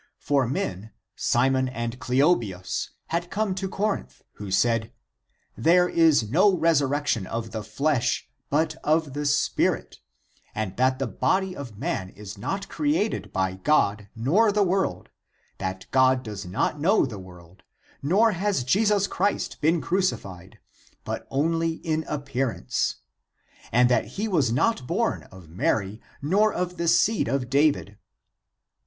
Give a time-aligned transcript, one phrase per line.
[0.17, 4.91] For men, Simon and Cleobius, had come to Corinth who said:
[5.25, 9.99] * there is no resurrection of the flesh, but of the spirit,
[10.55, 15.09] and that the body of man is not created by God nor the world,
[15.59, 17.61] that God does not know the world,
[18.01, 20.57] nor has Jesus Christ been crucified,
[21.03, 22.95] but only in appearance,
[23.71, 27.99] and that he was not born of Mary nor of the seed of David.'